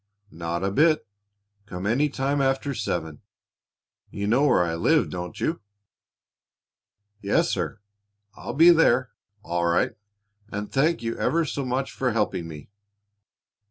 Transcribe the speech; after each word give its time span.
"Not 0.31 0.63
a 0.63 0.71
bit. 0.71 1.05
Come 1.67 1.85
any 1.85 2.09
time 2.09 2.41
after 2.41 2.73
seven. 2.73 3.21
You 4.09 4.25
know 4.25 4.45
where 4.47 4.63
I 4.63 4.73
live, 4.73 5.11
don't 5.11 5.39
you?" 5.39 5.61
"Yes, 7.21 7.51
sir. 7.51 7.79
I'll 8.35 8.55
be 8.55 8.71
there, 8.71 9.11
all 9.43 9.67
right; 9.67 9.91
and 10.51 10.71
thank 10.71 11.03
you 11.03 11.15
ever 11.19 11.45
so 11.45 11.63
much 11.63 11.91
for 11.91 12.13
helping 12.13 12.47
me." 12.47 12.71